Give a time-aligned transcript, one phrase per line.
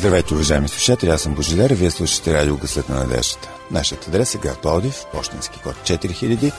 [0.00, 3.48] Здравейте, уважаеми слушатели, аз съм Божидар вие слушате радио Гъсът на надеждата.
[3.70, 6.52] Нашият адрес е град Плодив, почтенски код 4000,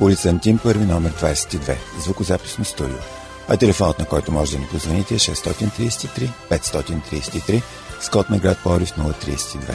[0.00, 2.96] улица Антим, първи номер 22, звукозаписно студио.
[3.48, 7.62] А телефонът, на който може да ни позвоните е 633 533
[8.00, 9.74] с код на град Плодив 032.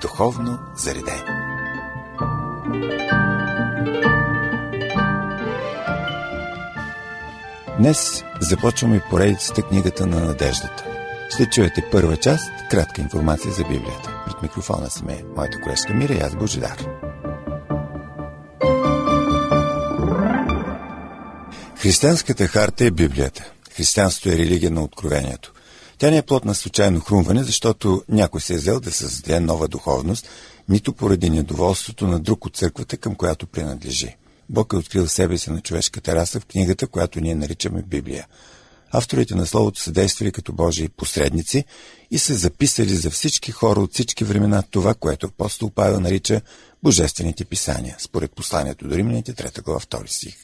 [0.00, 1.22] духовно заредени.
[7.78, 10.84] Днес започваме поредицата книгата на надеждата.
[11.30, 14.22] Ще чуете първа част, кратка информация за Библията.
[14.26, 16.86] Пред микрофона сме моята колежка Мира и аз Божидар.
[21.76, 23.52] Християнската харта е Библията.
[23.72, 25.52] Християнството е религия на откровението.
[26.00, 29.68] Тя не е плод на случайно хрумване, защото някой се е взел да създаде нова
[29.68, 30.28] духовност,
[30.68, 34.16] нито поради недоволството на друг от църквата, към която принадлежи.
[34.48, 38.26] Бог е открил себе си на човешката раса в книгата, която ние наричаме Библия.
[38.90, 41.64] Авторите на Словото са действали като Божии посредници
[42.10, 46.40] и са записали за всички хора от всички времена това, което апостол Павел нарича
[46.82, 50.36] Божествените писания, според посланието до Римляните, 3 глава 2 стих.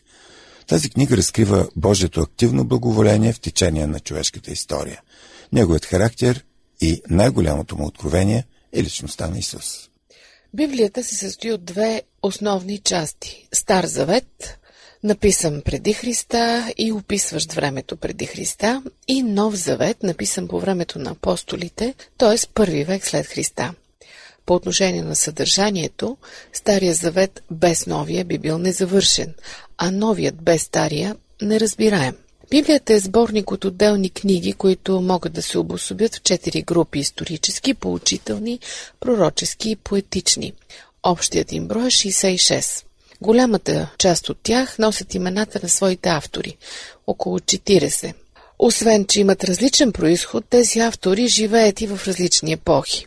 [0.67, 5.01] Тази книга разкрива Божието активно благоволение в течение на човешката история–
[5.53, 6.45] Неговият характер
[6.81, 9.89] и най-голямото му откровение е личността на Исус.
[10.55, 13.49] Библията се състои от две основни части.
[13.53, 14.59] Стар завет,
[15.03, 21.11] написан преди Христа и описващ времето преди Христа, и Нов завет, написан по времето на
[21.11, 22.47] апостолите, т.е.
[22.55, 23.75] първи век след Христа.
[24.47, 26.17] По отношение на съдържанието,
[26.53, 29.35] Стария завет без Новия би бил незавършен,
[29.79, 32.17] а Новият без Стария неразбираем.
[32.51, 37.75] Библията е сборник от отделни книги, които могат да се обособят в четири групи– исторически,
[37.75, 38.59] поучителни,
[39.01, 40.53] пророчески и поетични.
[41.03, 42.85] Общият им брой е 66.
[43.21, 46.57] Голямата част от тях носят имената на своите автори–
[47.07, 48.15] около 40.
[48.59, 53.07] Освен, че имат различен происход, тези автори живеят и в различни епохи.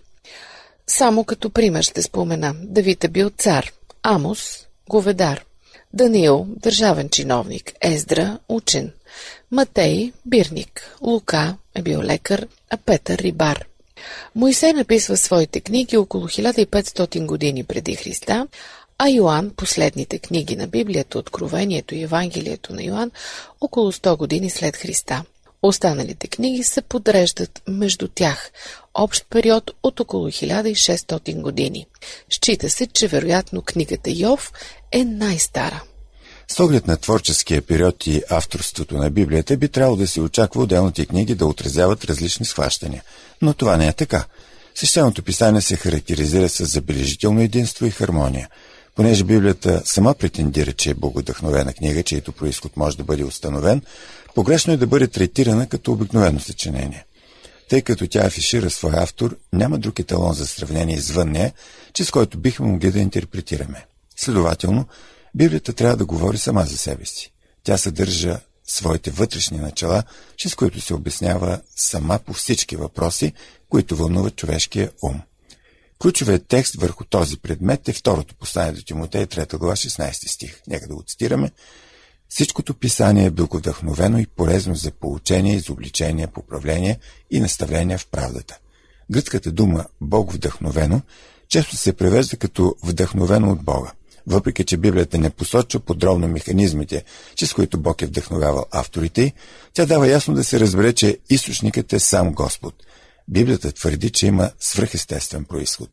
[0.88, 2.56] Само като пример ще спомена.
[2.64, 3.72] Давид е бил цар,
[4.04, 5.46] Амос– говедар,
[5.94, 8.92] Даниил– държавен чиновник, Ездра– учен,
[9.52, 13.66] Матей– бирник, Лука е бил лекар, а Петър– рибар.
[14.36, 18.48] Моисей написва своите книги около 1500 години преди Христа,
[18.98, 23.12] а Йоанн– последните книги на Библията, Откровението и Евангелието на Йоанн,
[23.62, 25.24] около 100 години след Христа.
[25.62, 28.52] Останалите книги се подреждат между тях,
[28.94, 31.86] общ период от около 1600 години.
[32.30, 34.54] Счита се, че вероятно книгата Йов
[34.92, 35.84] е най-стара.
[36.52, 41.06] С оглед на творческия период и авторството на Библията би трябвало да се очаква отделните
[41.06, 43.04] книги да отразяват различни схващания.
[43.42, 44.26] Но това не е така.
[44.76, 48.50] Свещеното писание се характеризира с забележително единство и хармония.
[48.96, 53.82] Понеже Библията сама претендира, че е богодъхновена книга, чието происход може да бъде установен,
[54.36, 57.06] погрешно е да бъде третирана като обикновено съчинение.
[57.70, 61.54] Тъй като тя афишира своя автор, няма друг еталон за сравнение извън нея,
[61.94, 63.86] чрез който бихме могли да интерпретираме.
[64.16, 64.86] Следователно,
[65.36, 67.34] Библията трябва да говори сама за себе си.
[67.64, 70.04] Тя съдържа своите вътрешни начала,
[70.38, 73.34] чрез които се обяснява сама по всички въпроси,
[73.70, 75.22] които вълнуват човешкия ум.
[76.00, 80.62] Ключовият текст върху този предмет е второто послание до Тимотей, 3 глава, 16 стих.
[80.68, 81.52] Нека да го цитираме.
[82.30, 87.00] Всичкото писание е вдъхновено и полезно за получение, изобличение, поправление
[87.32, 88.58] и наставление в правдата.
[89.12, 91.02] Гръцката дума Бог вдъхновено
[91.48, 93.92] често се превежда като вдъхновено от Бога.
[94.28, 97.04] Въпреки, че Библията не посочва подробно механизмите,
[97.36, 99.34] чрез които Бог е вдъхновявал авторите
[99.74, 102.74] тя дава ясно да се разбере, че източникът е сам Господ.
[103.28, 105.90] Библията твърди, че има свръхестествен происход.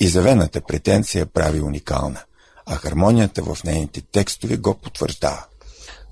[0.00, 2.20] Изявената претенция прави уникална,
[2.66, 5.44] а хармонията в нейните текстове го потвърждава.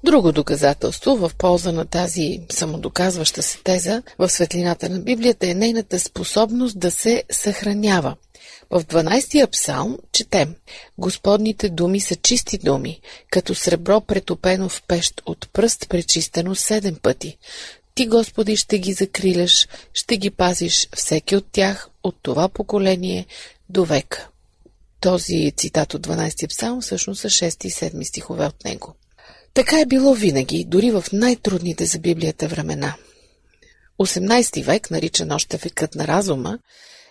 [0.05, 6.01] Друго доказателство в полза на тази самодоказваща се теза в светлината на Библията е нейната
[6.01, 8.17] способност да се съхранява–
[8.71, 10.55] в 12-я псалм четем
[10.99, 13.01] Господните думи са чисти думи,
[13.31, 17.39] като сребро претопено в пещ от пръст, пречистено седем пъти.
[17.95, 23.27] Ти, Господи, ще ги закриляш, ще ги пазиш всеки от тях, от това поколение
[23.69, 24.29] до века.
[25.01, 28.95] Този цитат от 12 псалм всъщност са 6 и 7 стихове от него.
[29.55, 32.95] Така е било винаги, дори в най-трудните за Библията времена.
[34.01, 36.59] 18 век, наричан още векът на разума,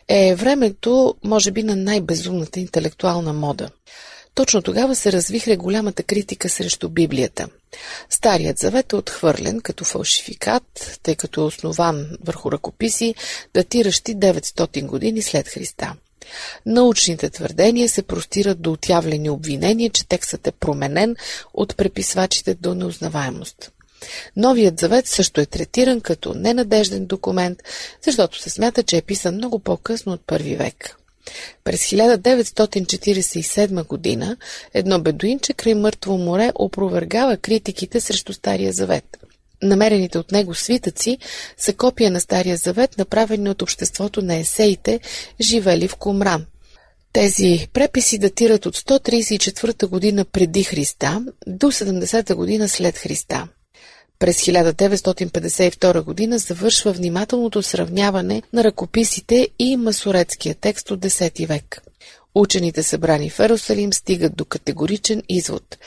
[0.09, 3.69] е времето, може би, на най-безумната интелектуална мода.
[4.35, 7.47] Точно тогава се развихре голямата критика срещу Библията.
[8.09, 13.15] Старият завет е отхвърлен като фалшификат, тъй като е основан върху ръкописи,
[13.53, 15.93] датиращи 900 години след Христа.
[16.65, 21.15] Научните твърдения се простират до отявлени обвинения, че текстът е променен
[21.53, 23.71] от преписвачите до неузнаваемост.
[24.35, 27.59] Новият завет също е третиран като ненадежден документ,
[28.01, 30.95] защото се смята, че е писан много по-късно от първи век.
[31.63, 34.37] През 1947 година
[34.73, 39.17] едно бедуинче край Мъртво море опровергава критиките срещу Стария завет.
[39.61, 41.17] Намерените от него свитъци
[41.57, 44.99] са копия на Стария завет, направени от обществото на есеите,
[45.41, 46.45] живели в Кумран.
[47.13, 53.47] Тези преписи датират от 134 година преди Христа до 70 година след Христа.
[54.19, 61.81] През 1952 година завършва внимателното сравняване на ръкописите и масоретския текст от X век.
[62.35, 65.77] Учените събрани в Ерусалим стигат до категоричен извод.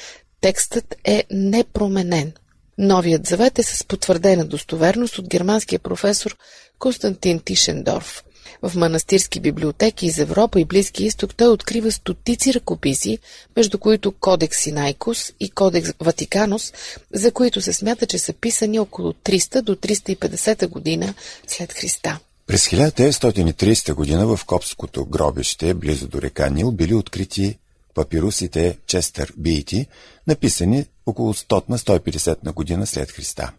[0.40, 2.32] Текстът е непроменен.
[2.78, 6.36] Новият завет е с потвърдена достоверност от германския професор
[6.78, 8.24] Константин Тишендорф.
[8.62, 13.18] В манастирски библиотеки из Европа и Близки изток той открива стотици ръкописи,
[13.56, 16.72] между които Кодекс Синайкус и Кодекс Ватиканус,
[17.12, 21.14] за които се смята, че са писани около 300 до 350 година
[21.46, 22.18] след Христа.
[22.46, 27.58] През 1930 година в Копското гробище, близо до река Нил, били открити
[27.94, 29.86] папирусите Честър Бийти,
[30.26, 33.52] написани около 100 на 150 на година след Христа.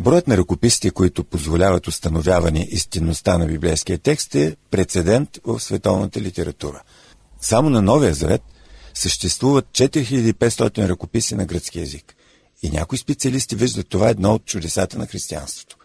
[0.00, 6.82] Броят на ръкописите, които позволяват установяване истинността на библейския текст е прецедент в световната литература.
[7.40, 8.42] Само на Новия Завет
[8.94, 12.14] съществуват 4500 ръкописи на гръцки язик.
[12.62, 15.76] И някои специалисти виждат това едно от чудесата на християнството.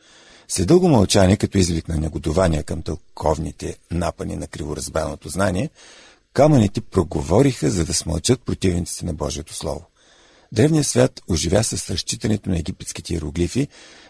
[0.48, 5.70] След дълго мълчание, като извик на негодование към тълковните напани на криворазбраното знание,
[6.34, 9.86] камъните проговориха, за да смълчат противниците на Божието Слово.
[10.54, 13.68] Древният свят оживя с разчитането на египетските иероглифи,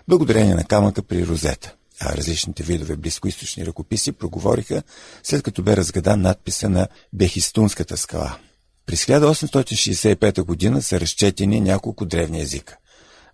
[0.07, 4.83] благодарение на камъка при розета, а различните видове близкоисточни ръкописи проговориха,
[5.23, 8.37] след като бе разгадан надписа на Бехистунската скала.
[8.85, 12.77] През 1865 година са разчетени няколко древни езика.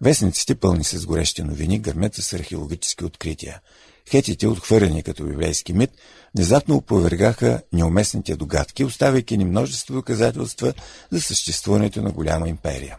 [0.01, 3.59] Вестниците, пълни с горещи новини, гърмят с археологически открития.
[4.09, 5.91] Хетите, отхвърлени като библейски мит,
[6.35, 10.73] внезапно опровергаха неуместните догадки, оставяйки ни множество доказателства
[11.11, 12.97] за съществуването на голяма империя.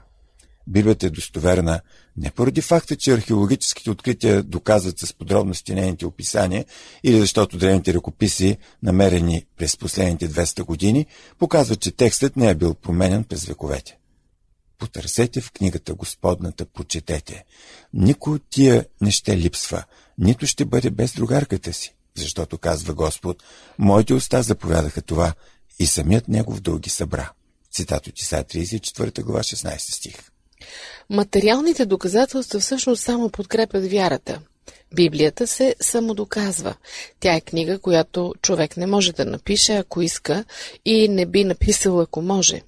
[0.67, 1.81] Библията е достоверна
[2.17, 6.65] не поради факта, че археологическите открития доказват с подробности нейните описания
[7.05, 11.07] или защото древните ръкописи, намерени през последните 200 години,
[11.39, 13.97] показват, че текстът не е бил променен през вековете.
[14.79, 17.45] Потърсете в книгата Господната, прочетете.
[17.95, 19.85] Никой от тия не ще липсва,
[20.19, 23.43] нито ще бъде без другарката си, защото, казва Господ,
[23.79, 25.35] моите уста заповядаха това
[25.79, 27.31] и самият негов дълги събра.
[27.73, 30.30] Цитат от Исаия 34 глава 16 стих.
[31.11, 34.41] Материалните доказателства всъщност само подкрепят вярата.
[34.95, 36.75] Библията се самодоказва.
[37.21, 40.45] Тя е книга, която човек не може да напише, ако иска,
[40.85, 42.63] и не би написал, ако може.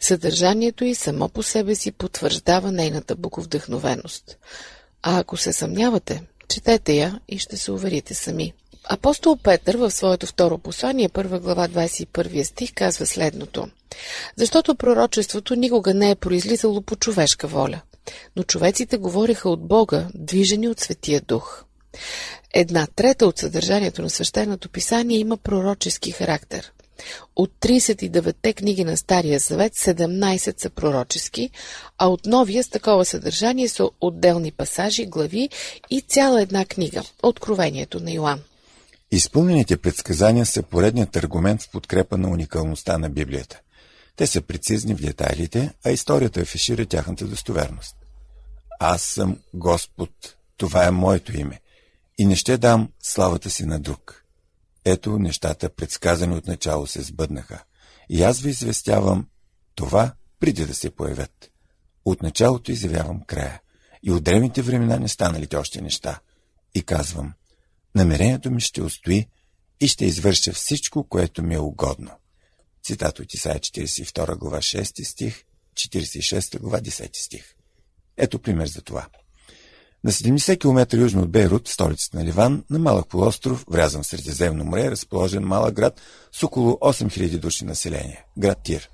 [0.00, 4.38] Съдържанието й само по себе си потвърждава нейната боговдъхновеност.
[5.02, 8.52] А ако се съмнявате, четете я и ще се уверите сами.
[8.88, 13.68] Апостол Петър в своето второ послание, първа глава 21 стих, казва следното.
[14.36, 17.80] Защото пророчеството никога не е произлизало по човешка воля,
[18.36, 21.64] но човеците говориха от Бога, движени от Светия Дух.
[22.54, 26.72] Една трета от съдържанието на свещеното писание има пророчески характер.
[27.36, 31.50] От 39-те книги на Стария Завет 17 са пророчески,
[31.98, 35.48] а от Новия с такова съдържание са отделни пасажи, глави
[35.90, 38.40] и цяла една книга– Откровението на Йоанн.
[39.10, 43.60] Изпълнените предсказания са поредният аргумент в подкрепа на уникалността на Библията.
[44.16, 47.96] Те са прецизни в детайлите, а историята афишира тяхната достоверност.
[48.80, 50.10] Аз съм Господ,
[50.56, 51.60] това е моето име,
[52.18, 54.24] и не ще дам славата си на друг.
[54.84, 57.64] Ето нещата, предсказани от начало, се сбъднаха.
[58.08, 59.26] И аз ви известявам
[59.74, 61.50] това, преди да се появят.
[62.04, 63.60] От началото изявявам края.
[64.02, 66.20] И от древните времена не станалите още неща.
[66.74, 67.32] И казвам,
[67.96, 69.26] намерението ми ще устои
[69.80, 72.10] и ще извърша всичко, което ми е угодно.
[72.84, 77.54] Цитат от Исаия 42 глава 6 стих, 46 глава 10 стих.
[78.16, 79.06] Ето пример за това.
[80.04, 84.64] На 70 км южно от Бейрут, столицата на Ливан, на малък полуостров, врязан в Средиземно
[84.64, 86.00] море, е разположен малък град
[86.32, 88.90] с около 8000 души население– град Тир.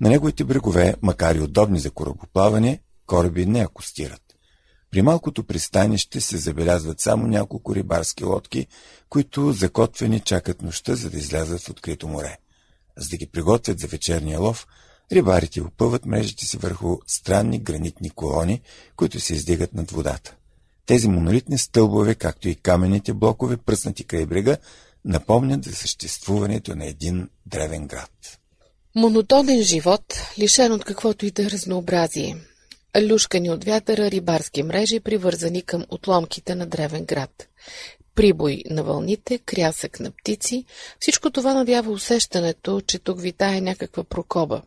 [0.00, 4.25] На неговите брегове, макар и удобни за корабоплаване, кораби не акустират.
[4.90, 8.66] При малкото пристанище се забелязват само няколко рибарски лодки,
[9.08, 12.38] които закотвени чакат нощта, за да излязат в открито море.
[12.96, 14.66] За да ги приготвят за вечерния лов,
[15.12, 18.60] рибарите опъват мрежите си върху странни гранитни колони,
[18.96, 20.34] които се издигат над водата.
[20.86, 24.56] Тези монолитни стълбове, както и каменните блокове, пръснати край брега,
[25.04, 28.38] напомнят за съществуването на един древен град.
[28.94, 30.04] Монотонен живот,
[30.38, 32.36] лишен от каквото и да е разнообразие.
[33.02, 37.48] Люшкани от вятъра рибарски мрежи, привързани към отломките на древен град.
[38.14, 40.64] Прибой на вълните, крясък на птици,
[41.00, 44.62] всичко това навява усещането, че тук витае някаква прокоба.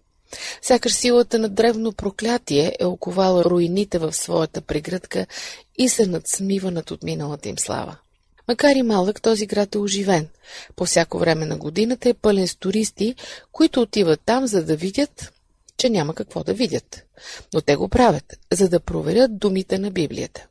[0.61, 5.25] Сякаш силата на древно проклятие е оковала руините в своята прегръдка
[5.77, 7.97] и се надсмива над отминалата им слава.
[8.47, 10.27] Макар и малък, този град е оживен.
[10.75, 13.15] По всяко време на годината е пълен с туристи,
[13.51, 15.31] които отиват там, за да видят,
[15.79, 17.05] че няма какво да видят.
[17.53, 20.47] Но те го правят, за да проверят думите на Библията.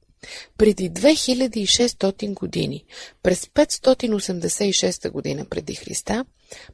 [0.58, 2.84] Преди 2600 години,
[3.22, 6.24] през 586 година преди Христа,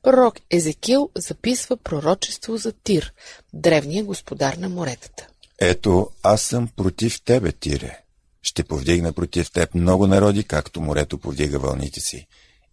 [0.03, 3.13] пророк Езекил записва пророчество за Тир,
[3.53, 5.27] древния господар на моретата.
[5.61, 7.99] Ето, аз съм против тебе, Тире.
[8.43, 12.27] Ще повдигна против теб много народи, както морето повдига вълните си.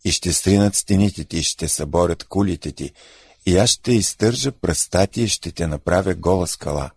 [0.06, 2.94] И ще стринат стените ти, ще съборят кулите ти,
[3.46, 6.92] и аз ще изтържа пръстати и ще те направя гола скала.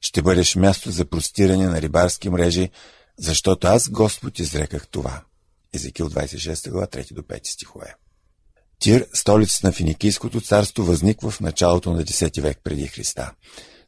[0.00, 2.70] Ще бъдеш място за простиране на рибарски мрежи,
[3.18, 5.22] защото аз, Господ, изреках това.
[5.72, 7.94] Езекил 26 глава 3 до 5 стихове.
[8.78, 13.32] Тир, столицата на Финикийското царство, възниква в началото на 10 век преди Христа.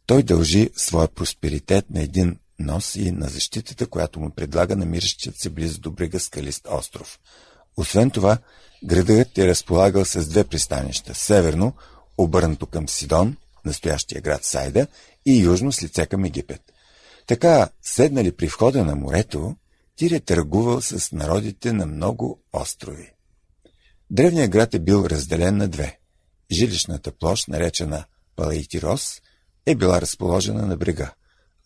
[0.07, 5.51] Той дължи своя просперитет на един нос и на защитата, която му предлага намиращият се
[5.51, 7.21] близо до брега скалист остров.
[7.77, 8.39] Освен това,
[8.85, 11.15] градът е разполагал с две пристанища.
[11.15, 11.73] Северно,
[12.23, 14.87] обърнато към Сидон, настоящия град Сайда,
[15.27, 16.63] и южно с лице към Египет.
[17.27, 19.57] Така, седнали при входа на морето,
[19.97, 23.13] Тир е търгувал с народите на много острови.
[24.11, 25.99] Древният град е бил разделен на две.
[26.53, 28.05] Жилищната площ, наречена
[28.37, 29.21] Палейтирос,
[29.67, 31.13] е била разположена на брега,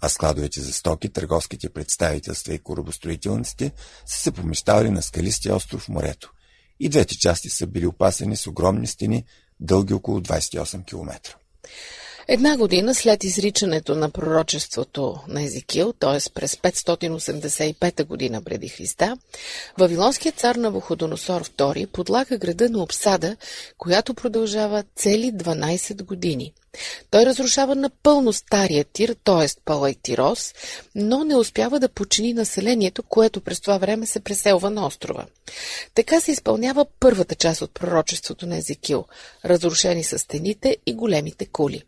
[0.01, 3.73] а складовете за стоки, търговските представителства и корабостроителниците
[4.07, 6.33] са се помещавали на скалистия остров морето.
[6.81, 9.25] И двете части са били опасени с огромни стени,
[9.61, 11.37] дълги около 28 км.
[12.29, 16.31] Една година след изричането на пророчеството на Езекил, т.е.
[16.35, 19.19] през 585 година преди Христа,
[19.79, 23.37] Вавилонският цар на Вуходоносор II подлага града на обсада,
[23.79, 26.53] която продължава цели 12 години.
[27.11, 29.61] Той разрушава напълно стария тир, т.е.
[29.65, 30.55] Палайтирос,
[30.95, 35.27] но не успява да почини населението, което през това време се преселва на острова.
[35.95, 39.05] Така се изпълнява първата част от пророчеството на Езекил–
[39.45, 41.83] разрушени са стените и големите кули.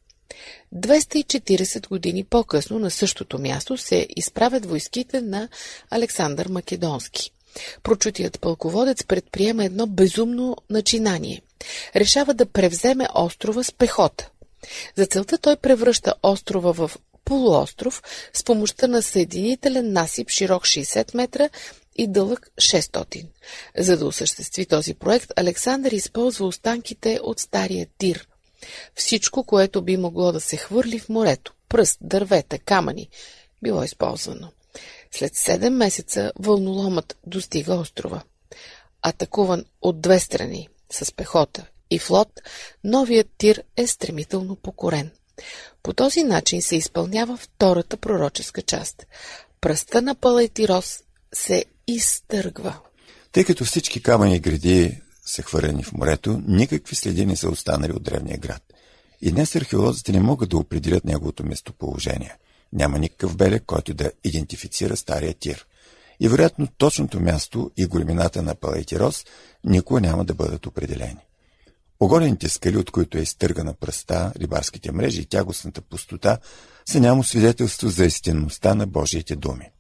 [0.75, 5.49] 240 години по-късно на същото място се изправят войските на
[5.91, 7.31] Александър Македонски.
[7.83, 11.43] Прочутият пълководец предприема едно безумно начинание.
[11.97, 14.31] Решава да превземе острова с пехота.
[14.97, 16.91] За целта той превръща острова в
[17.25, 21.49] полуостров с помощта на съединителен насип широк 60 метра
[21.97, 23.27] и дълъг 600.
[23.79, 28.29] За да осъществи този проект, Александър използва останките от стария тир–
[28.95, 33.09] всичко, което би могло да се хвърли в морето, пръст, дървета, камъни,
[33.63, 34.53] било използвано.
[35.11, 38.23] След седем месеца вълноломът достига острова.
[39.03, 42.41] Атакуван от две страни, с пехота и флот,
[42.85, 45.11] новият тир е стремително покорен.
[45.83, 49.07] По този начин се изпълнява втората пророческа част.
[49.61, 51.01] Пръста на Палайтирос
[51.35, 52.79] се изтъргва.
[53.33, 58.03] Тъй като всички камъни гради са хвърлени в морето, никакви следи не са останали от
[58.03, 58.63] древния град.
[59.23, 62.37] И днес археолозите не могат да определят неговото местоположение.
[62.73, 65.67] Няма никакъв белег, който да идентифицира стария тир.
[66.21, 69.25] И вероятно точното място и големината на Палейтирос
[69.65, 71.27] никога няма да бъдат определени.
[72.01, 76.39] Оголените скали, от които е изтъргана пръста, рибарските мрежи и тягостната пустота,
[76.89, 79.71] са няма свидетелство за истинността на Божиите думи.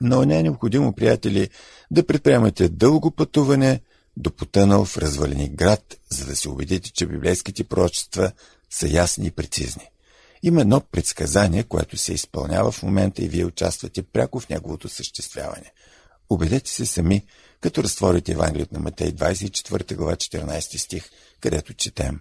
[0.00, 1.50] Но не е необходимо, приятели,
[1.90, 3.80] да предприемате дълго пътуване,
[4.16, 8.32] до потънал в развалени град, за да се убедите, че библейските пророчества
[8.70, 9.88] са ясни и прецизни.
[10.42, 15.72] Има едно предсказание, което се изпълнява в момента и вие участвате пряко в неговото съществяване.
[16.32, 17.24] Убедете се сами,
[17.60, 21.10] като разтворите Евангелието на Матей 24 глава 14 стих,
[21.40, 22.20] където четем.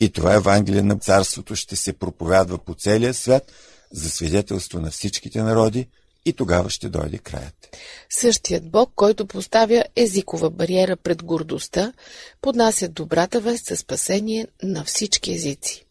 [0.00, 3.52] И това Евангелие на Царството ще се проповядва по целия свят
[3.92, 5.88] за свидетелство на всичките народи,
[6.24, 7.76] и тогава ще дойде краят.
[8.10, 11.92] Същият Бог, който поставя езикова бариера пред гордостта,
[12.40, 15.84] поднася добрата вест за спасение на всички езици.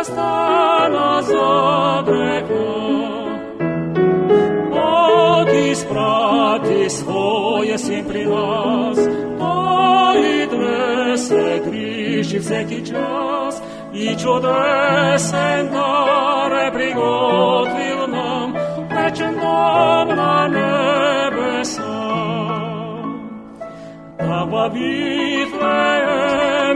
[0.00, 2.64] Жертва стана за греха.
[4.70, 8.98] Бог изпрати своя син при нас,
[9.38, 13.62] Той днес се грижи всеки час,
[13.94, 18.54] и чудесен дар е приготвил нам,
[18.90, 22.00] вечен дом на небеса.
[24.18, 26.00] Да във Вифлеем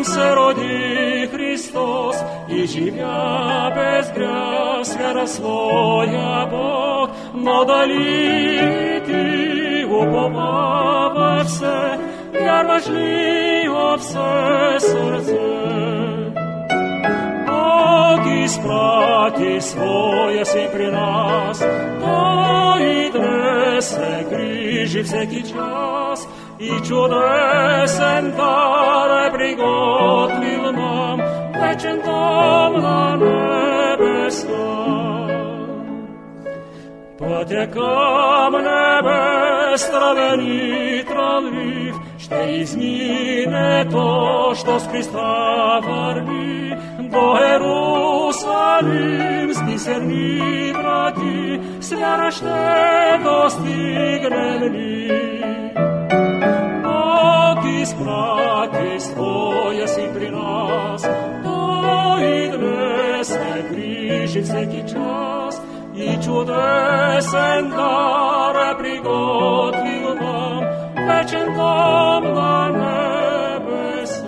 [0.04, 2.16] се роди Христос
[2.54, 4.64] и живя без грях
[4.99, 11.99] вера своя Бог, но дали ти уповаваш се,
[12.32, 15.54] вярваш ли от все сърце?
[18.44, 21.58] изпрати своя си при нас.
[22.00, 26.28] Той днес се грижи всеки час
[26.61, 31.20] и чудесен дар е приготвил нам
[31.75, 34.75] regentam la nebe sta.
[37.19, 37.71] Poate
[43.90, 46.75] to što s Hrista varbi,
[47.11, 48.85] Do Jerusalim
[49.54, 55.13] zdiserni vrati, Svjera šte dostignem njih.
[56.82, 60.30] Bog isprati svoje si pri
[64.34, 65.60] грижи всеки час,
[65.94, 70.64] и чудесен дар приготвил нам,
[71.06, 74.25] вечен дом на небеса.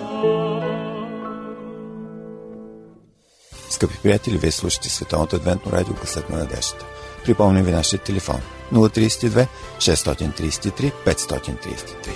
[3.69, 6.85] Скъпи приятели, вие слушате Световното адвентно радио Късът на надеждата.
[7.25, 8.41] Припомням ви нашия телефон
[8.73, 12.09] 032 633 533.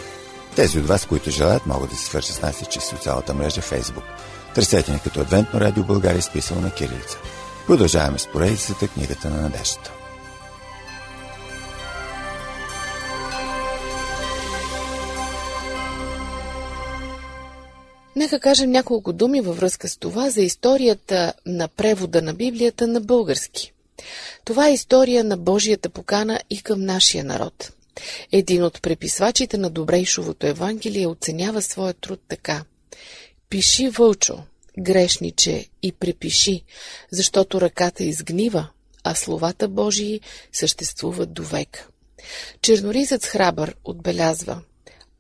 [0.56, 4.04] Тези от вас, които желаят, могат да се свършат с нас чрез социалната мрежа Facebook.
[4.56, 7.18] Търсете ни като Адвентно радио България, изписано на кирилица.
[7.68, 9.92] Продължаваме с поредицата книгата на надеждата.
[18.16, 23.02] Нека кажем няколко думи във връзка с това за историята на превода на Библията на
[23.02, 23.74] български.
[24.46, 27.72] Това е история на Божията покана и към нашия народ.
[28.32, 32.64] Един от преписвачите на Добрейшовото Евангелие оценява своя труд така.
[33.50, 34.40] Пиши, Вълчо,
[34.80, 36.64] грешниче, и препиши,
[37.12, 38.68] защото ръката изгнива,
[39.04, 40.22] а словата Божии
[40.54, 41.90] съществуват до век.
[42.62, 44.62] Черноризът храбър отбелязва–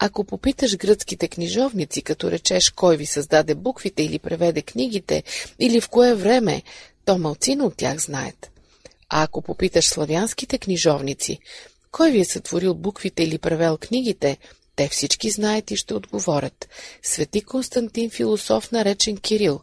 [0.03, 5.23] ако попиташ гръцките книжовници, като речеш кой ви създаде буквите или преведе книгите,
[5.59, 6.63] или в кое време,
[7.05, 8.51] то малцина от тях знаят.
[9.09, 11.39] А ако попиташ славянските книжовници,
[11.91, 14.37] кой ви е сътворил буквите или превел книгите,
[14.81, 16.69] те всички знаят и ще отговорят.
[17.03, 19.61] Свети Константин философ, наречен Кирил,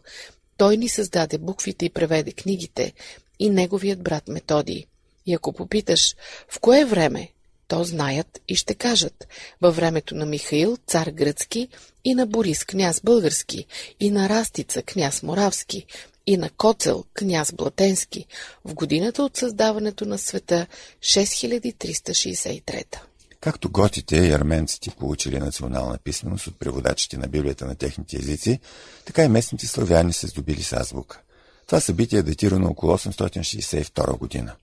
[0.57, 2.93] той ни създаде буквите и преведе книгите,
[3.39, 4.85] и неговият брат Методий.
[5.25, 6.15] И ако попиташ,
[6.49, 7.29] в кое време,
[7.67, 9.27] то знаят и ще кажат.
[9.61, 11.67] Във времето на Михаил, цар гръцки,
[12.03, 13.65] и на Борис, княз български,
[13.99, 15.85] и на Растица, княз моравски,
[16.27, 18.25] и на Коцел, княз Блатенски,
[18.65, 20.67] в годината от създаването на света
[21.01, 23.08] 6363.
[23.41, 28.59] Както готите и арменците получили национална писменост от преводачите на Библията на техните езици,
[29.05, 31.21] така и местните славяни се здобили с азбука.
[31.65, 34.55] Това събитие е датирано около 862 година.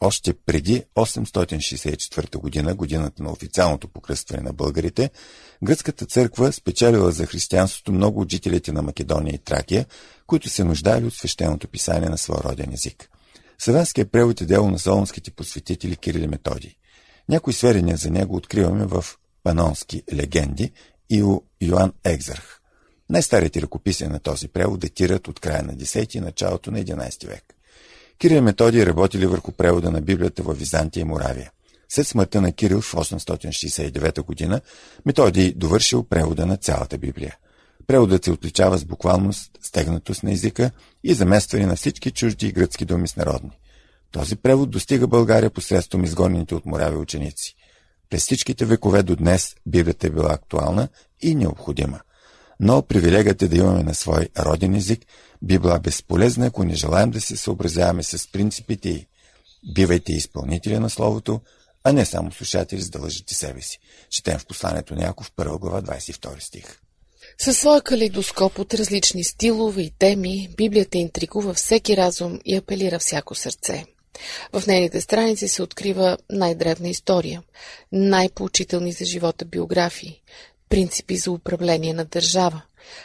[0.00, 5.10] Още преди 864 година, годината на официалното покръстване на българите,
[5.64, 9.86] гръцката църква спечелила за християнството много от жителите на Македония и Тракия,
[10.26, 13.10] които се нуждали от свещеното писание на своя роден език.
[13.58, 16.76] Славянският превод е дело на солонските посветители Кирил Методий.
[17.28, 19.04] Някои сведения за него откриваме в
[19.42, 20.72] панонски легенди
[21.10, 22.60] и у Йоан Екзарх.
[23.10, 27.54] Най-старите ръкописи на този превод датират от края на 10 и началото на 11 век.
[28.18, 31.50] Кирил и Методий работили върху превода на Библията в Византия и Моравия.
[31.88, 34.60] След смъртта на Кирил в 869 година,
[35.06, 37.36] Методий довършил превода на цялата Библия.
[37.86, 40.70] Преводът се отличава с буквалност, стегнатост на езика
[41.04, 43.58] и заместване на всички чужди гръцки думи с народни.
[44.12, 47.54] Този превод достига България посредством изгонените от Моравия ученици.
[48.10, 50.88] През всичките векове до днес Библията е била актуална
[51.22, 52.00] и необходима.
[52.60, 55.00] Но привилегията да имаме на свой роден език
[55.42, 59.06] би била безполезна, ако не желаем да се съобразяваме с принципите й.
[59.74, 61.40] Бивайте изпълнители на Словото,
[61.84, 63.78] а не само слушатели, за да лъжите себе си.
[64.10, 66.80] Четем в посланието на Яков, 1 глава, 22 стих.
[67.38, 73.34] Със своя калейдоскоп от различни стилове и теми, Библията интригува всеки разум и апелира всяко
[73.34, 73.84] сърце.
[74.52, 77.42] В нейните страници се открива най-древна история,
[77.92, 80.22] най-поучителни за живота биографии,
[80.68, 82.62] принципи за управление на държава,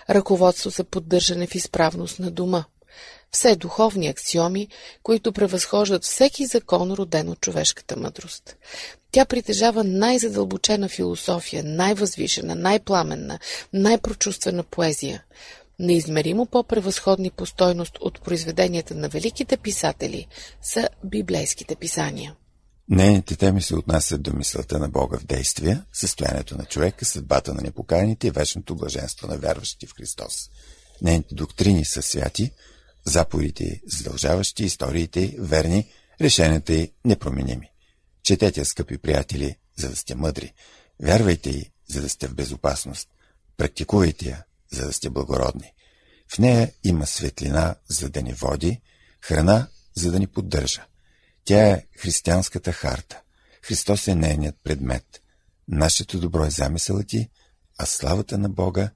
[0.10, 2.64] ръководство за поддържане в изправност на дома,
[3.32, 4.68] все духовни аксиоми,
[5.04, 8.56] които превъзхождат всеки закон, роден от човешката мъдрост.
[9.12, 13.40] Тя притежава най-задълбочена философия, най-възвишена, най-пламенна,
[13.74, 15.24] най-прочувствена поезия.
[15.82, 20.28] Неизмеримо по-превъзходни по стойност от произведенията на великите писатели
[20.62, 22.36] са библейските писания.
[22.90, 27.62] Нейните теми се отнасят до мисълта на Бога в действие, състоянието на човека, съдбата на
[27.62, 30.50] непокаяните и вечното блаженство на вярващи в Христос.
[31.02, 32.52] Нейните доктрини са святи,
[33.06, 35.88] заповедите задължаващи, историите верни,
[36.22, 37.72] решенията й непроменими.
[38.24, 40.54] Четете, скъпи приятели, за да сте мъдри.
[41.04, 43.08] Вярвайте й, за да сте в безопасност.
[43.58, 45.74] Практикувайте я, за да сте благородни.
[46.34, 48.82] В нея има светлина, за да ни води,
[49.22, 50.86] храна, за да ни поддържа.
[51.46, 53.22] Тя е християнската харта.
[53.64, 55.06] Христос е нейният предмет.
[55.68, 57.30] Нашето добро е замисълът ти,
[57.78, 58.90] а славата на Бога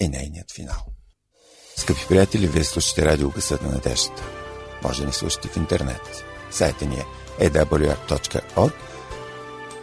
[0.00, 0.86] е нейният финал.
[1.76, 4.22] Скъпи приятели, вие слушате радио Гъсът на надеждата.
[4.82, 6.24] Може да ни слушате в интернет.
[6.50, 7.04] Сайта ни е
[7.50, 8.72] awr.org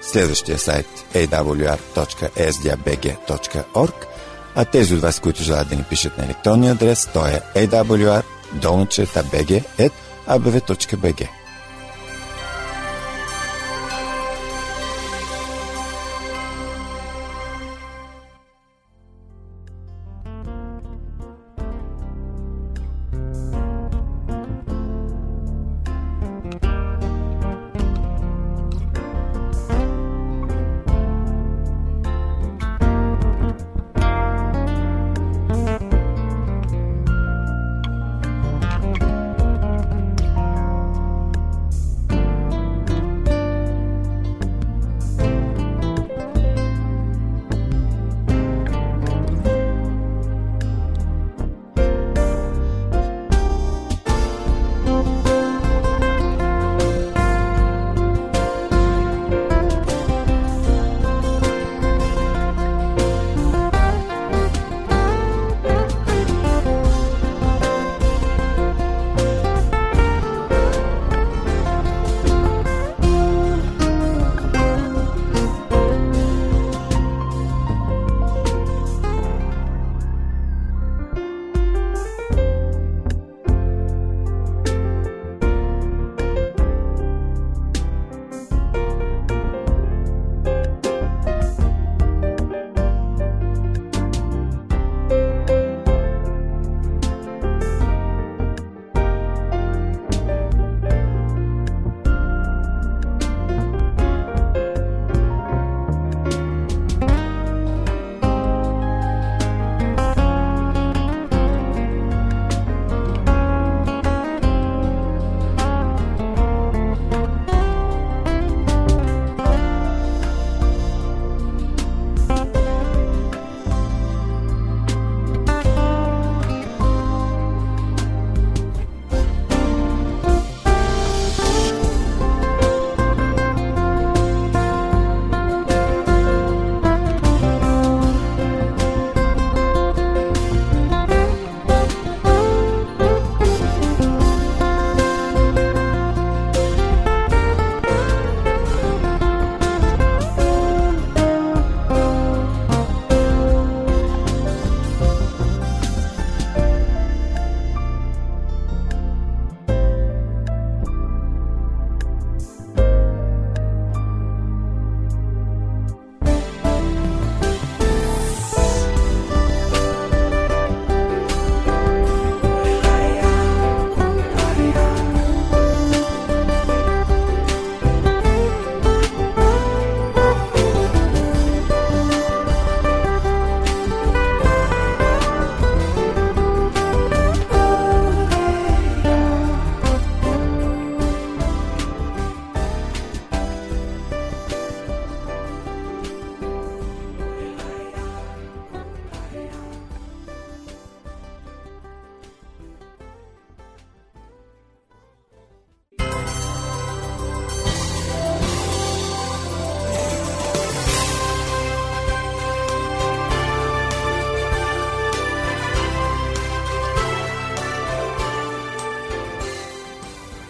[0.02, 4.13] Следващия сайт е awr.sdabg.org
[4.56, 8.24] а тези от вас, които желаят да ни пишат на електронния адрес, то е awr.bg.abv.bg.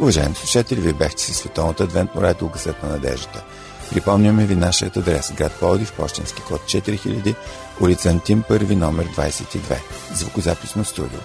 [0.03, 3.43] Уважаеми слушатели, вие бяхте си Световната адвентно радио Гъсът на надеждата.
[3.91, 7.35] Припомняме ви нашият адрес град Плодив, почтенски код 4000,
[7.81, 9.77] улица Антим, първи номер 22,
[10.13, 11.19] звукозаписно студио.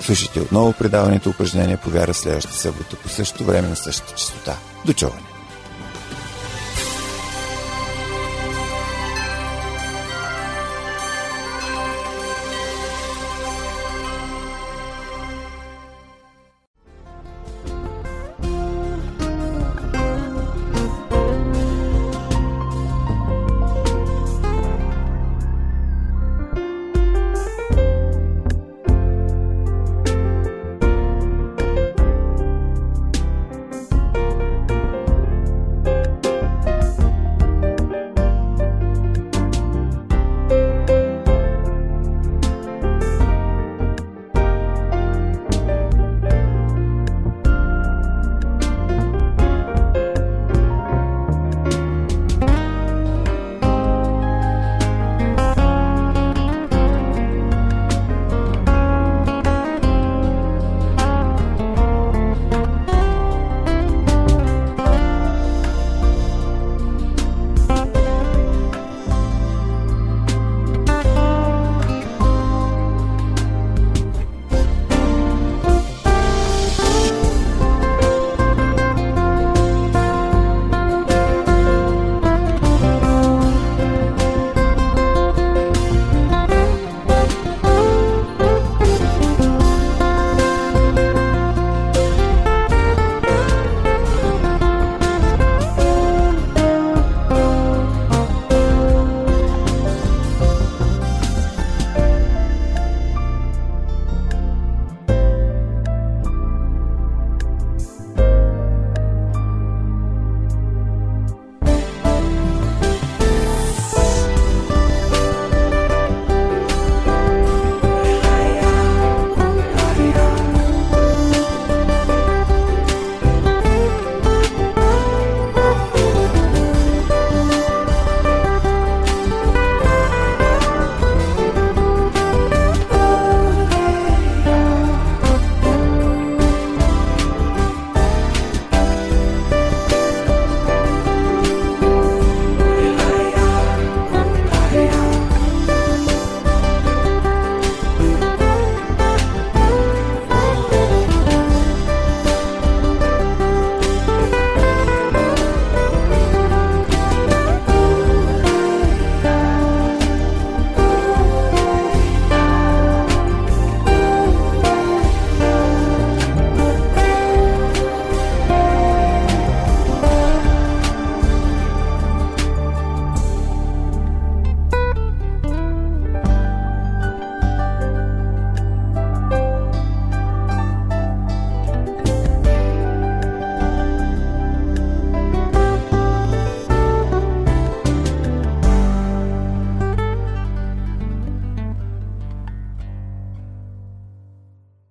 [0.00, 4.56] Слушайте отново предаването упражнения по вяра следващата събота по същото време на същата частота.
[4.86, 5.29] До чуване!